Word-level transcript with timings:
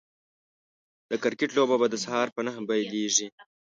د 1.09 1.11
کرکټ 1.23 1.49
لوبه 1.57 1.75
به 1.81 1.87
د 1.91 1.95
سهار 2.03 2.27
په 2.35 2.41
نهه 2.45 2.61
پيليږي 2.67 3.27